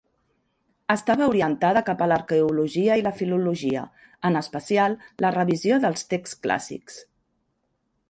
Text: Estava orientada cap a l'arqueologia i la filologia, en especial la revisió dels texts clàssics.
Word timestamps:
Estava 0.93 1.27
orientada 1.33 1.83
cap 1.89 2.01
a 2.05 2.07
l'arqueologia 2.13 2.97
i 3.01 3.05
la 3.09 3.13
filologia, 3.21 3.85
en 4.31 4.43
especial 4.43 4.99
la 5.27 5.35
revisió 5.41 5.81
dels 5.89 6.11
texts 6.15 6.45
clàssics. 6.49 7.03